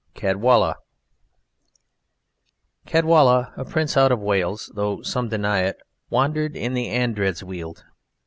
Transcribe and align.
CAEDWALLA 0.15 0.77
Caedwalla, 2.87 3.53
a 3.55 3.63
prince 3.63 3.95
out 3.95 4.11
of 4.11 4.19
Wales 4.19 4.71
(though 4.73 5.03
some 5.03 5.29
deny 5.29 5.59
it), 5.61 5.77
wandered 6.09 6.55
in 6.55 6.73
the 6.73 6.87
Andredsweald. 6.89 7.83